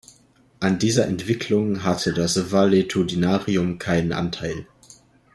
An 0.59 0.79
dieser 0.79 1.05
Entwicklung 1.05 1.83
hatte 1.83 2.11
das 2.11 2.51
Valetudinarium 2.51 3.77
keinen 3.77 4.13
Anteil. 4.13 4.65